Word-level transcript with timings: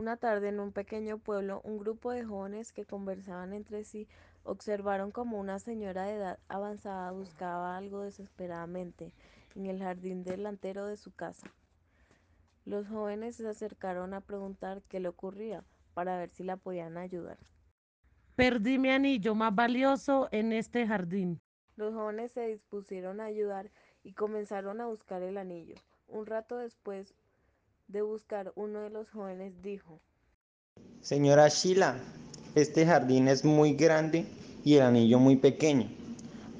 Una 0.00 0.16
tarde 0.16 0.48
en 0.48 0.60
un 0.60 0.72
pequeño 0.72 1.18
pueblo, 1.18 1.60
un 1.62 1.76
grupo 1.76 2.10
de 2.10 2.24
jóvenes 2.24 2.72
que 2.72 2.86
conversaban 2.86 3.52
entre 3.52 3.84
sí 3.84 4.08
observaron 4.44 5.10
como 5.10 5.38
una 5.38 5.58
señora 5.58 6.04
de 6.04 6.14
edad 6.14 6.38
avanzada 6.48 7.10
buscaba 7.10 7.76
algo 7.76 8.00
desesperadamente 8.00 9.12
en 9.54 9.66
el 9.66 9.78
jardín 9.78 10.24
delantero 10.24 10.86
de 10.86 10.96
su 10.96 11.12
casa. 11.12 11.52
Los 12.64 12.88
jóvenes 12.88 13.36
se 13.36 13.46
acercaron 13.46 14.14
a 14.14 14.22
preguntar 14.22 14.80
qué 14.88 15.00
le 15.00 15.08
ocurría 15.08 15.64
para 15.92 16.16
ver 16.16 16.30
si 16.30 16.44
la 16.44 16.56
podían 16.56 16.96
ayudar. 16.96 17.36
Perdí 18.36 18.78
mi 18.78 18.88
anillo 18.88 19.34
más 19.34 19.54
valioso 19.54 20.30
en 20.32 20.54
este 20.54 20.86
jardín. 20.86 21.42
Los 21.76 21.92
jóvenes 21.92 22.32
se 22.32 22.46
dispusieron 22.46 23.20
a 23.20 23.26
ayudar 23.26 23.70
y 24.02 24.14
comenzaron 24.14 24.80
a 24.80 24.86
buscar 24.86 25.20
el 25.20 25.36
anillo. 25.36 25.74
Un 26.08 26.24
rato 26.24 26.56
después 26.56 27.14
de 27.90 28.02
buscar, 28.02 28.52
uno 28.54 28.82
de 28.82 28.90
los 28.90 29.10
jóvenes 29.10 29.52
dijo, 29.62 30.00
Señora 31.00 31.48
Sheila, 31.48 31.96
este 32.54 32.86
jardín 32.86 33.28
es 33.28 33.44
muy 33.44 33.74
grande 33.74 34.26
y 34.64 34.76
el 34.76 34.82
anillo 34.82 35.18
muy 35.18 35.36
pequeño. 35.36 35.88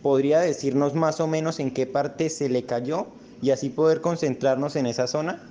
¿Podría 0.03 0.41
decirnos 0.41 0.95
más 0.95 1.21
o 1.21 1.27
menos 1.27 1.61
en 1.61 1.73
qué 1.73 1.87
parte 1.87 2.31
se 2.31 2.49
le 2.49 2.65
cayó 2.65 3.07
y 3.43 3.51
así 3.51 3.69
poder 3.69 4.01
concentrarnos 4.01 4.77
en 4.77 4.87
esa 4.87 5.07
zona 5.07 5.43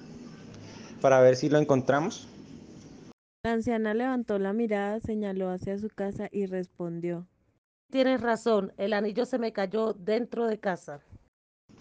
para 1.02 1.22
ver 1.22 1.36
si 1.36 1.50
lo 1.50 1.60
encontramos? 1.60 2.28
La 3.44 3.54
anciana 3.54 3.94
levantó 3.94 4.38
la 4.40 4.54
mirada, 4.54 5.00
señaló 5.00 5.50
hacia 5.50 5.78
su 5.78 5.90
casa 5.90 6.28
y 6.32 6.46
respondió. 6.46 7.28
Tienes 7.90 8.22
razón, 8.22 8.74
el 8.78 8.94
anillo 8.94 9.26
se 9.26 9.40
me 9.40 9.54
cayó 9.54 9.94
dentro 9.94 10.48
de 10.48 10.60
casa. 10.60 11.00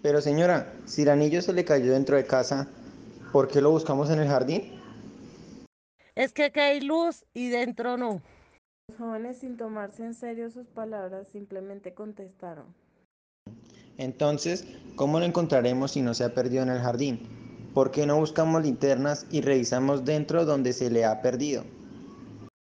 Pero 0.02 0.20
señora, 0.20 0.72
si 0.84 1.02
el 1.02 1.08
anillo 1.08 1.42
se 1.42 1.52
le 1.52 1.64
cayó 1.64 1.92
dentro 1.92 2.16
de 2.16 2.24
casa, 2.24 2.68
¿por 3.32 3.48
qué 3.48 3.60
lo 3.60 3.70
buscamos 3.70 4.10
en 4.10 4.20
el 4.20 4.28
jardín? 4.28 4.80
Es 6.14 6.32
que 6.32 6.44
aquí 6.44 6.60
hay 6.60 6.80
luz 6.80 7.24
y 7.34 7.48
dentro 7.48 7.96
no. 7.96 8.20
Los 8.88 8.98
jóvenes, 8.98 9.38
sin 9.38 9.56
tomarse 9.56 10.04
en 10.04 10.14
serio 10.14 10.50
sus 10.50 10.66
palabras, 10.66 11.28
simplemente 11.28 11.94
contestaron. 11.94 12.74
Entonces, 13.98 14.66
¿cómo 14.96 15.18
lo 15.18 15.26
encontraremos 15.26 15.92
si 15.92 16.02
no 16.02 16.14
se 16.14 16.24
ha 16.24 16.34
perdido 16.34 16.62
en 16.62 16.70
el 16.70 16.80
jardín? 16.80 17.20
¿Por 17.74 17.90
qué 17.90 18.06
no 18.06 18.16
buscamos 18.16 18.62
linternas 18.62 19.26
y 19.30 19.40
revisamos 19.40 20.04
dentro 20.04 20.44
donde 20.44 20.72
se 20.72 20.90
le 20.90 21.04
ha 21.04 21.20
perdido? 21.20 21.64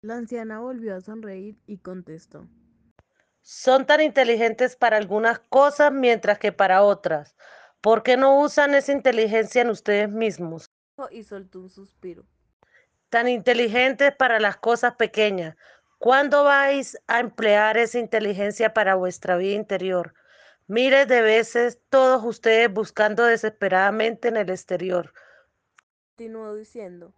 La 0.02 0.16
anciana 0.16 0.60
volvió 0.60 0.96
a 0.96 1.00
sonreír 1.00 1.58
y 1.66 1.78
contestó. 1.78 2.46
Son 3.42 3.86
tan 3.86 4.00
inteligentes 4.00 4.76
para 4.76 4.96
algunas 4.96 5.38
cosas 5.38 5.92
mientras 5.92 6.38
que 6.38 6.52
para 6.52 6.82
otras. 6.82 7.34
¿Por 7.80 8.02
qué 8.02 8.16
no 8.16 8.40
usan 8.40 8.74
esa 8.74 8.92
inteligencia 8.92 9.62
en 9.62 9.70
ustedes 9.70 10.10
mismos? 10.10 10.70
Y 11.10 11.22
soltó 11.22 11.60
un 11.60 11.70
suspiro. 11.70 12.24
Tan 13.08 13.26
inteligentes 13.26 14.14
para 14.14 14.38
las 14.38 14.56
cosas 14.58 14.96
pequeñas. 14.96 15.56
¿Cuándo 15.98 16.44
vais 16.44 16.98
a 17.06 17.20
emplear 17.20 17.78
esa 17.78 17.98
inteligencia 17.98 18.74
para 18.74 18.94
vuestra 18.94 19.36
vida 19.36 19.54
interior? 19.54 20.14
Miles 20.66 21.08
de 21.08 21.22
veces 21.22 21.78
todos 21.88 22.22
ustedes 22.24 22.72
buscando 22.72 23.24
desesperadamente 23.24 24.28
en 24.28 24.36
el 24.36 24.50
exterior. 24.50 25.12
Continuó 26.16 26.54
diciendo. 26.54 27.12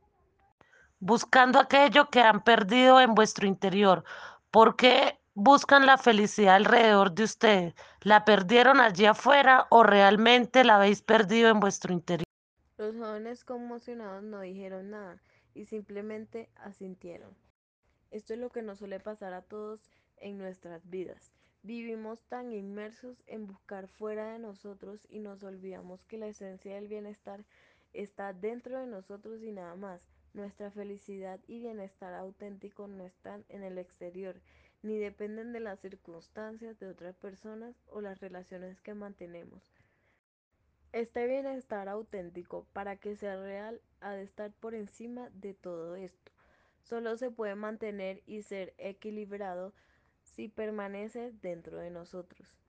Buscando 1.00 1.58
aquello 1.58 2.08
que 2.08 2.20
han 2.20 2.44
perdido 2.44 3.00
en 3.00 3.14
vuestro 3.14 3.47
interior. 3.47 4.04
¿Por 4.50 4.76
qué 4.76 5.19
buscan 5.34 5.86
la 5.86 5.98
felicidad 5.98 6.56
alrededor 6.56 7.12
de 7.12 7.25
ustedes? 7.25 7.75
¿La 8.02 8.25
perdieron 8.25 8.80
allí 8.80 9.06
afuera 9.06 9.66
o 9.70 9.83
realmente 9.83 10.64
la 10.64 10.77
habéis 10.77 11.02
perdido 11.02 11.50
en 11.50 11.61
vuestro 11.61 11.92
interior? 11.92 12.27
Los 12.78 12.97
jóvenes 12.97 13.44
conmocionados 13.44 14.22
no 14.22 14.41
dijeron 14.41 14.91
nada 14.91 15.20
y 15.55 15.66
simplemente 15.66 16.48
asintieron. 16.56 17.30
Esto 18.10 18.34
es 18.34 18.41
lo 18.41 18.50
que 18.50 18.62
nos 18.62 18.78
suele 18.78 19.00
pasar 19.00 19.33
a 19.33 19.42
todos 19.42 19.80
en 20.19 20.38
nuestras 20.38 20.88
vidas. 20.91 21.33
Vivimos 21.62 22.22
tan 22.25 22.53
inmersos 22.53 23.22
en 23.27 23.47
buscar 23.47 23.87
fuera 23.87 24.32
de 24.32 24.38
nosotros 24.38 25.06
y 25.09 25.20
nos 25.20 25.43
olvidamos 25.44 26.04
que 26.04 26.19
la 26.19 26.26
esencia 26.26 26.75
del 26.75 26.88
bienestar 26.88 27.44
está 27.93 28.32
dentro 28.32 28.81
de 28.81 28.87
nosotros 28.87 29.43
y 29.43 29.53
nada 29.53 29.76
más. 29.76 30.03
Nuestra 30.34 30.70
felicidad 30.70 31.38
y 31.47 31.60
bienestar 31.60 32.14
auténtico 32.14 32.88
no 32.88 33.04
están 33.04 33.44
en 33.49 33.62
el 33.62 33.78
exterior, 33.78 34.41
ni 34.82 34.98
dependen 34.98 35.53
de 35.53 35.60
las 35.60 35.81
circunstancias 35.81 36.78
de 36.78 36.88
otras 36.88 37.16
personas 37.16 37.76
o 37.87 38.00
las 38.00 38.20
relaciones 38.20 38.81
que 38.81 38.94
mantenemos. 38.94 39.62
Este 40.93 41.26
bienestar 41.26 41.88
auténtico, 41.88 42.66
para 42.72 42.97
que 42.97 43.16
sea 43.16 43.41
real, 43.41 43.81
ha 44.00 44.12
de 44.12 44.22
estar 44.22 44.53
por 44.53 44.75
encima 44.75 45.31
de 45.31 45.54
todo 45.54 45.97
esto. 45.97 46.32
Solo 46.82 47.16
se 47.16 47.31
puede 47.31 47.54
mantener 47.54 48.22
y 48.26 48.43
ser 48.43 48.75
equilibrado 48.76 49.72
si 50.22 50.48
permanece 50.48 51.32
dentro 51.41 51.78
de 51.78 51.91
nosotros. 51.91 52.62